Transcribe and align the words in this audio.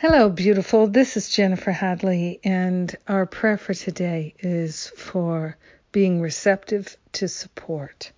Hello, 0.00 0.30
beautiful. 0.30 0.86
This 0.86 1.18
is 1.18 1.28
Jennifer 1.28 1.72
Hadley, 1.72 2.40
and 2.42 2.96
our 3.06 3.26
prayer 3.26 3.58
for 3.58 3.74
today 3.74 4.32
is 4.38 4.86
for 4.96 5.58
being 5.92 6.22
receptive 6.22 6.96
to 7.12 7.28
support. 7.28 8.10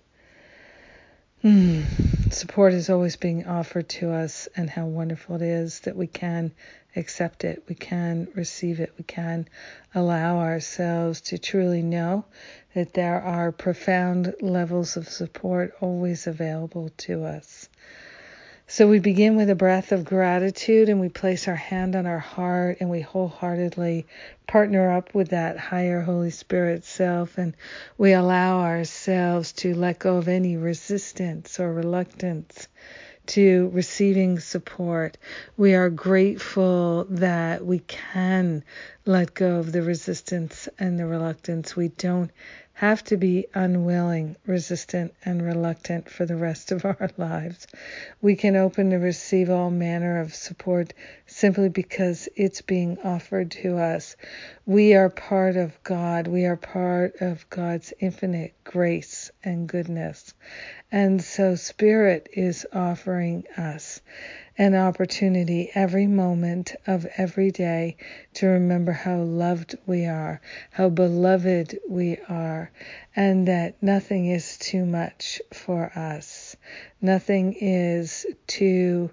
Mm. 1.43 2.31
Support 2.31 2.71
is 2.71 2.89
always 2.89 3.17
being 3.17 3.45
offered 3.47 3.89
to 3.99 4.13
us, 4.13 4.47
and 4.55 4.69
how 4.69 4.85
wonderful 4.85 5.35
it 5.35 5.41
is 5.41 5.81
that 5.81 5.97
we 5.97 6.07
can 6.07 6.53
accept 6.95 7.43
it, 7.43 7.65
we 7.67 7.75
can 7.75 8.29
receive 8.33 8.79
it, 8.79 8.93
we 8.97 9.03
can 9.03 9.49
allow 9.93 10.37
ourselves 10.37 11.19
to 11.19 11.37
truly 11.37 11.81
know 11.81 12.23
that 12.75 12.93
there 12.93 13.21
are 13.21 13.51
profound 13.51 14.35
levels 14.39 14.95
of 14.95 15.09
support 15.09 15.73
always 15.81 16.27
available 16.27 16.91
to 16.99 17.25
us. 17.25 17.67
So 18.65 18.87
we 18.87 18.99
begin 18.99 19.35
with 19.35 19.49
a 19.49 19.55
breath 19.55 19.91
of 19.91 20.05
gratitude 20.05 20.87
and 20.87 21.01
we 21.01 21.09
place 21.09 21.49
our 21.49 21.55
hand 21.55 21.97
on 21.97 22.05
our 22.05 22.19
heart 22.19 22.77
and 22.79 22.89
we 22.89 23.01
wholeheartedly 23.01 24.05
partner 24.47 24.89
up 24.91 25.13
with 25.13 25.29
that 25.29 25.57
higher 25.57 26.01
Holy 26.01 26.29
Spirit 26.29 26.85
self 26.85 27.37
and 27.37 27.55
we 27.97 28.13
allow 28.13 28.61
ourselves 28.61 29.51
to 29.53 29.75
let 29.75 29.99
go 29.99 30.15
of 30.15 30.29
any 30.29 30.55
resistance 30.55 31.59
or 31.59 31.73
reluctance 31.73 32.69
to 33.25 33.69
receiving 33.73 34.39
support. 34.39 35.17
We 35.57 35.75
are 35.75 35.89
grateful 35.89 37.05
that 37.09 37.65
we 37.65 37.79
can 37.79 38.63
let 39.05 39.33
go 39.33 39.57
of 39.57 39.73
the 39.73 39.81
resistance 39.81 40.69
and 40.79 40.97
the 40.97 41.05
reluctance. 41.05 41.75
We 41.75 41.89
don't 41.89 42.31
have 42.73 43.03
to 43.03 43.17
be 43.17 43.45
unwilling, 43.53 44.35
resistant, 44.47 45.13
and 45.23 45.41
reluctant 45.41 46.09
for 46.09 46.25
the 46.25 46.35
rest 46.35 46.71
of 46.71 46.83
our 46.83 47.09
lives. 47.17 47.67
We 48.21 48.35
can 48.35 48.55
open 48.55 48.89
to 48.89 48.97
receive 48.97 49.49
all 49.49 49.69
manner 49.69 50.19
of 50.19 50.33
support 50.33 50.93
simply 51.27 51.69
because 51.69 52.27
it's 52.35 52.61
being 52.61 52.97
offered 53.03 53.51
to 53.51 53.77
us. 53.77 54.15
We 54.65 54.95
are 54.95 55.09
part 55.09 55.55
of 55.55 55.81
God. 55.83 56.27
We 56.27 56.45
are 56.45 56.57
part 56.57 57.21
of 57.21 57.47
God's 57.49 57.93
infinite 57.99 58.53
grace 58.63 59.29
and 59.43 59.67
goodness. 59.67 60.33
And 60.91 61.21
so 61.21 61.55
Spirit 61.55 62.27
is 62.33 62.65
offering 62.73 63.45
us 63.55 64.01
an 64.57 64.75
opportunity 64.75 65.71
every 65.73 66.05
moment 66.05 66.75
of 66.85 67.07
every 67.17 67.49
day 67.49 67.97
to 68.33 68.45
remember 68.45 68.91
how 68.91 69.17
loved 69.17 69.75
we 69.87 70.05
are, 70.05 70.39
how 70.71 70.89
beloved 70.89 71.79
we 71.89 72.17
are, 72.29 72.71
and 73.15 73.47
that 73.47 73.81
nothing 73.81 74.27
is 74.27 74.57
too 74.57 74.85
much 74.85 75.41
for 75.51 75.91
us. 75.97 76.55
Nothing 77.01 77.53
is 77.53 78.25
too 78.45 79.09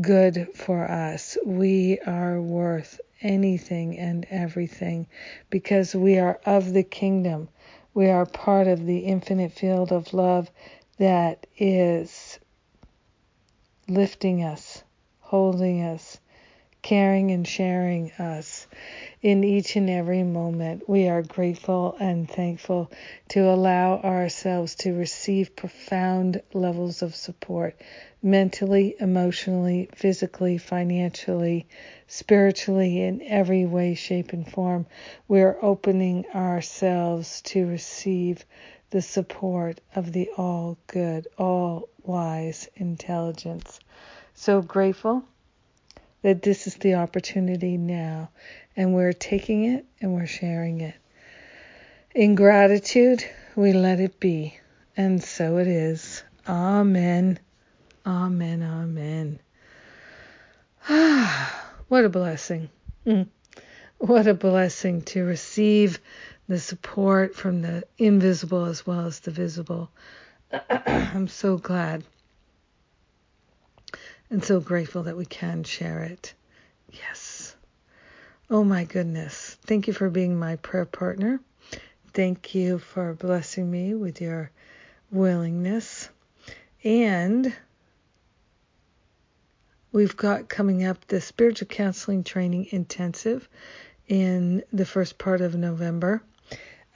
good 0.00 0.48
for 0.54 0.90
us. 0.90 1.38
We 1.46 2.00
are 2.00 2.40
worth 2.40 3.00
anything 3.22 3.98
and 3.98 4.26
everything 4.28 5.06
because 5.50 5.94
we 5.94 6.18
are 6.18 6.40
of 6.44 6.72
the 6.72 6.82
kingdom. 6.82 7.48
We 7.94 8.08
are 8.10 8.26
part 8.26 8.66
of 8.66 8.86
the 8.86 8.98
infinite 8.98 9.52
field 9.52 9.92
of 9.92 10.12
love 10.12 10.50
that 10.98 11.46
is 11.56 12.33
lifting 13.88 14.42
us, 14.42 14.82
holding 15.20 15.82
us, 15.82 16.18
caring 16.84 17.30
and 17.30 17.48
sharing 17.48 18.12
us 18.18 18.66
in 19.22 19.42
each 19.42 19.74
and 19.74 19.88
every 19.88 20.22
moment. 20.22 20.86
We 20.86 21.08
are 21.08 21.22
grateful 21.22 21.96
and 21.98 22.30
thankful 22.30 22.90
to 23.30 23.48
allow 23.48 24.00
ourselves 24.00 24.74
to 24.76 24.92
receive 24.92 25.56
profound 25.56 26.42
levels 26.52 27.00
of 27.00 27.14
support 27.16 27.74
mentally, 28.22 28.96
emotionally, 29.00 29.88
physically, 29.94 30.58
financially, 30.58 31.66
spiritually, 32.06 33.02
in 33.02 33.22
every 33.22 33.64
way, 33.64 33.94
shape, 33.94 34.32
and 34.32 34.46
form. 34.50 34.86
We're 35.28 35.58
opening 35.62 36.26
ourselves 36.34 37.40
to 37.42 37.66
receive 37.66 38.44
the 38.94 39.02
support 39.02 39.80
of 39.96 40.12
the 40.12 40.30
all 40.36 40.78
good, 40.86 41.26
all 41.36 41.88
wise 42.04 42.68
intelligence. 42.76 43.80
So 44.34 44.62
grateful 44.62 45.24
that 46.22 46.42
this 46.42 46.68
is 46.68 46.76
the 46.76 46.94
opportunity 46.94 47.76
now, 47.76 48.30
and 48.76 48.94
we're 48.94 49.12
taking 49.12 49.64
it 49.64 49.84
and 50.00 50.14
we're 50.14 50.28
sharing 50.28 50.80
it. 50.80 50.94
In 52.14 52.36
gratitude, 52.36 53.24
we 53.56 53.72
let 53.72 53.98
it 53.98 54.20
be, 54.20 54.56
and 54.96 55.20
so 55.20 55.56
it 55.56 55.66
is. 55.66 56.22
Amen. 56.46 57.40
Amen. 58.06 58.62
Amen. 58.62 59.40
Ah, 60.88 61.72
what 61.88 62.04
a 62.04 62.08
blessing. 62.08 62.70
Mm. 63.04 63.26
What 64.04 64.26
a 64.26 64.34
blessing 64.34 65.00
to 65.00 65.24
receive 65.24 65.98
the 66.46 66.58
support 66.58 67.34
from 67.34 67.62
the 67.62 67.84
invisible 67.96 68.66
as 68.66 68.86
well 68.86 69.06
as 69.06 69.20
the 69.20 69.30
visible. 69.30 69.88
I'm 70.70 71.26
so 71.26 71.56
glad 71.56 72.04
and 74.28 74.44
so 74.44 74.60
grateful 74.60 75.04
that 75.04 75.16
we 75.16 75.24
can 75.24 75.64
share 75.64 76.02
it. 76.02 76.34
Yes. 76.92 77.56
Oh 78.50 78.62
my 78.62 78.84
goodness. 78.84 79.56
Thank 79.62 79.86
you 79.86 79.94
for 79.94 80.10
being 80.10 80.38
my 80.38 80.56
prayer 80.56 80.84
partner. 80.84 81.40
Thank 82.12 82.54
you 82.54 82.80
for 82.80 83.14
blessing 83.14 83.70
me 83.70 83.94
with 83.94 84.20
your 84.20 84.50
willingness. 85.12 86.10
And 86.84 87.56
we've 89.92 90.14
got 90.14 90.50
coming 90.50 90.84
up 90.84 91.06
the 91.06 91.22
spiritual 91.22 91.68
counseling 91.68 92.22
training 92.22 92.66
intensive 92.70 93.48
in 94.08 94.62
the 94.72 94.84
first 94.84 95.18
part 95.18 95.40
of 95.40 95.54
November. 95.54 96.22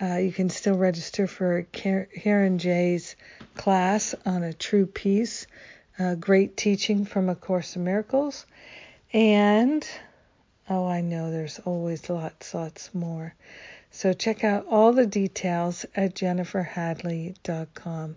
Uh, 0.01 0.17
you 0.17 0.31
can 0.31 0.51
still 0.51 0.77
register 0.77 1.27
for 1.27 1.67
Karen 1.73 2.59
Jay's 2.59 3.17
class 3.57 4.15
on 4.25 4.43
a 4.43 4.53
true 4.53 4.87
peace. 4.87 5.47
Uh, 5.99 6.15
great 6.15 6.57
teaching 6.57 7.05
from 7.05 7.29
A 7.29 7.35
Course 7.35 7.75
in 7.75 7.83
Miracles. 7.83 8.47
And, 9.13 9.89
oh, 10.69 10.87
I 10.87 11.01
know 11.01 11.31
there's 11.31 11.59
always 11.61 12.09
lots, 12.09 12.55
lots 12.55 12.95
more. 12.95 13.35
So 13.91 14.13
check 14.13 14.45
out 14.45 14.67
all 14.69 14.93
the 14.93 15.07
details 15.07 15.87
at 15.97 16.15
jenniferhadley.com. 16.15 18.17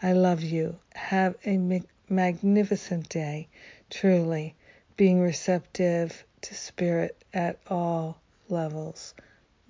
I 0.00 0.12
love 0.12 0.42
you. 0.42 0.76
Have 0.94 1.34
a 1.44 1.82
magnificent 2.08 3.08
day, 3.08 3.48
truly, 3.90 4.54
being 4.96 5.20
receptive 5.20 6.24
to 6.42 6.54
spirit 6.54 7.20
at 7.34 7.58
all 7.66 8.18
levels. 8.50 9.14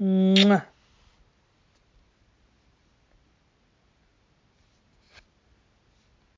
Mwah. 0.01 0.63